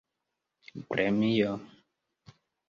premio 0.89 1.53